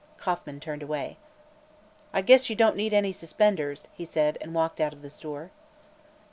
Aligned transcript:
Kauffman 0.17 0.59
turned 0.59 0.81
away. 0.81 1.17
"I 2.11 2.21
guess 2.23 2.49
you 2.49 2.55
don't 2.55 2.75
need 2.75 2.91
any 2.91 3.11
suspenders," 3.11 3.87
he 3.93 4.03
said, 4.03 4.39
and 4.41 4.51
walked 4.55 4.79
out 4.81 4.93
of 4.93 5.03
the 5.03 5.11
store. 5.11 5.51